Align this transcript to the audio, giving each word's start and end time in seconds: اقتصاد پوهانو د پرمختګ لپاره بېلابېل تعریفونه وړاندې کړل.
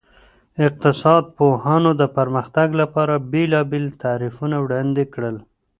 اقتصاد 0.67 1.23
پوهانو 1.37 1.91
د 2.01 2.03
پرمختګ 2.17 2.67
لپاره 2.81 3.13
بېلابېل 3.31 3.85
تعریفونه 4.03 4.55
وړاندې 4.61 5.03
کړل. 5.13 5.37